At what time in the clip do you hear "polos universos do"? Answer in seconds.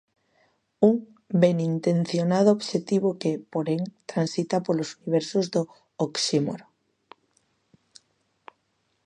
4.65-5.61